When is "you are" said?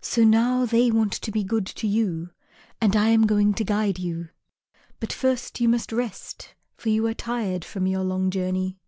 6.90-7.12